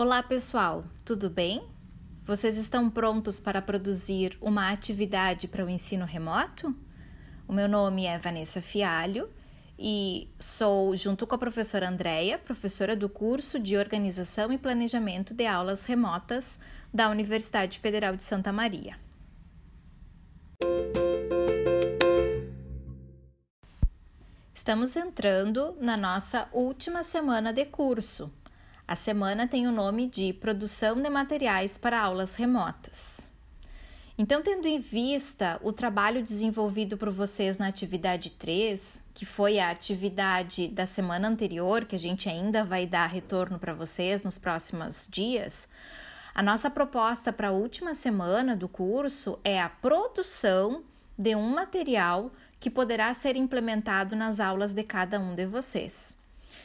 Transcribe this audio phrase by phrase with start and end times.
[0.00, 1.60] Olá, pessoal, tudo bem?
[2.22, 6.72] Vocês estão prontos para produzir uma atividade para o ensino remoto?
[7.48, 9.28] O meu nome é Vanessa Fialho
[9.76, 15.46] e sou, junto com a professora Andréia, professora do curso de Organização e Planejamento de
[15.46, 16.60] Aulas Remotas
[16.94, 18.96] da Universidade Federal de Santa Maria.
[24.54, 28.32] Estamos entrando na nossa última semana de curso.
[28.88, 33.28] A semana tem o nome de Produção de Materiais para Aulas Remotas.
[34.16, 39.68] Então, tendo em vista o trabalho desenvolvido por vocês na atividade 3, que foi a
[39.68, 45.06] atividade da semana anterior, que a gente ainda vai dar retorno para vocês nos próximos
[45.06, 45.68] dias,
[46.34, 50.82] a nossa proposta para a última semana do curso é a produção
[51.18, 56.16] de um material que poderá ser implementado nas aulas de cada um de vocês.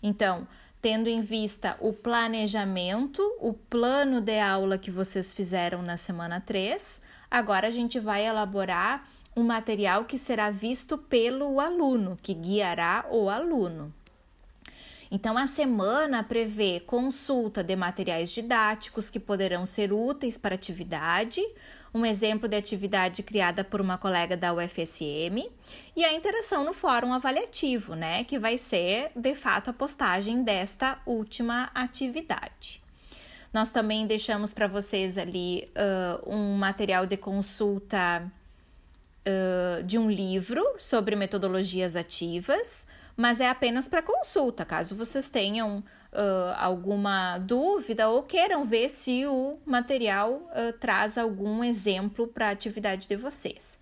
[0.00, 0.46] Então,
[0.84, 7.00] tendo em vista o planejamento, o plano de aula que vocês fizeram na semana 3,
[7.30, 13.30] agora a gente vai elaborar um material que será visto pelo aluno, que guiará o
[13.30, 13.94] aluno.
[15.10, 21.40] Então, a semana prevê consulta de materiais didáticos que poderão ser úteis para a atividade,
[21.94, 25.48] um exemplo de atividade criada por uma colega da UFSM
[25.94, 30.98] e a interação no fórum avaliativo, né, que vai ser de fato a postagem desta
[31.06, 32.82] última atividade.
[33.52, 38.28] Nós também deixamos para vocês ali uh, um material de consulta
[39.24, 42.84] uh, de um livro sobre metodologias ativas,
[43.16, 45.84] mas é apenas para consulta, caso vocês tenham
[46.14, 52.50] uh, alguma dúvida ou queiram ver se o material uh, traz algum exemplo para a
[52.50, 53.78] atividade de vocês.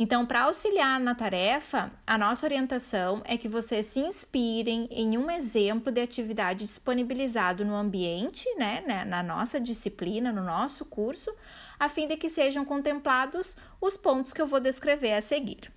[0.00, 5.28] Então, para auxiliar na tarefa, a nossa orientação é que vocês se inspirem em um
[5.28, 11.34] exemplo de atividade disponibilizado no ambiente, né, né, na nossa disciplina, no nosso curso,
[11.80, 15.72] a fim de que sejam contemplados os pontos que eu vou descrever a seguir.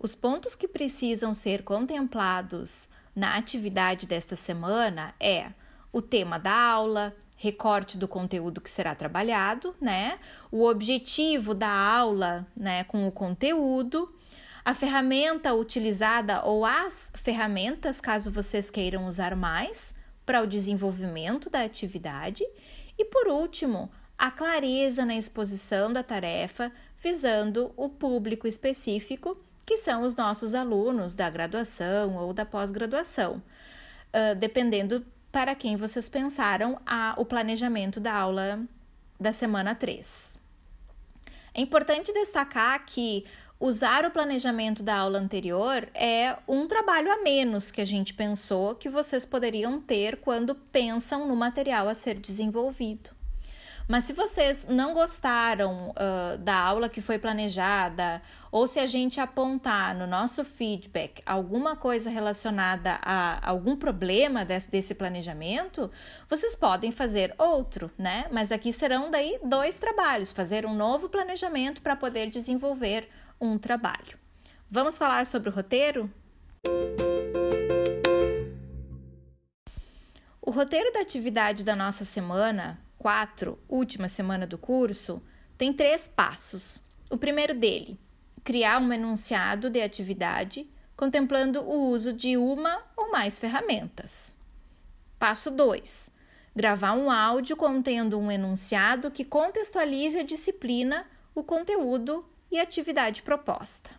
[0.00, 5.50] Os pontos que precisam ser contemplados na atividade desta semana é
[5.92, 10.20] o tema da aula, recorte do conteúdo que será trabalhado, né?
[10.52, 14.14] O objetivo da aula, né, com o conteúdo,
[14.64, 21.62] a ferramenta utilizada ou as ferramentas, caso vocês queiram usar mais, para o desenvolvimento da
[21.62, 22.44] atividade
[22.96, 29.36] e por último, a clareza na exposição da tarefa, visando o público específico
[29.68, 36.08] que são os nossos alunos da graduação ou da pós-graduação, uh, dependendo para quem vocês
[36.08, 38.60] pensaram a, o planejamento da aula
[39.20, 40.38] da semana 3.
[41.52, 43.26] É importante destacar que
[43.60, 48.74] usar o planejamento da aula anterior é um trabalho a menos que a gente pensou
[48.74, 53.17] que vocês poderiam ter quando pensam no material a ser desenvolvido.
[53.88, 58.20] Mas se vocês não gostaram uh, da aula que foi planejada,
[58.52, 64.70] ou se a gente apontar no nosso feedback alguma coisa relacionada a algum problema desse,
[64.70, 65.90] desse planejamento,
[66.28, 68.26] vocês podem fazer outro, né?
[68.30, 73.08] Mas aqui serão daí dois trabalhos: fazer um novo planejamento para poder desenvolver
[73.40, 74.18] um trabalho.
[74.70, 76.12] Vamos falar sobre o roteiro?
[80.42, 85.22] O roteiro da atividade da nossa semana 4, última semana do curso,
[85.56, 86.82] tem três passos.
[87.10, 87.98] O primeiro dele,
[88.44, 94.34] criar um enunciado de atividade contemplando o uso de uma ou mais ferramentas.
[95.16, 96.10] Passo 2.
[96.56, 103.22] Gravar um áudio contendo um enunciado que contextualize a disciplina, o conteúdo e a atividade
[103.22, 103.90] proposta.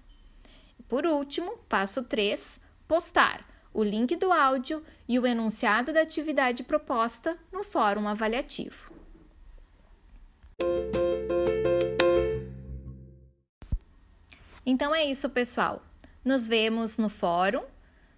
[0.89, 2.59] Por último, passo 3.
[2.85, 8.94] Postar o link do áudio e o enunciado da atividade proposta no fórum avaliativo.
[14.66, 15.81] Então é isso, pessoal.
[16.24, 17.63] Nos vemos no fórum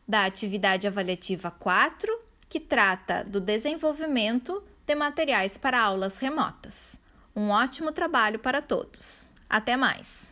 [0.07, 2.11] da atividade avaliativa 4,
[2.49, 6.99] que trata do desenvolvimento de materiais para aulas remotas.
[7.33, 9.29] Um ótimo trabalho para todos.
[9.49, 10.30] Até mais!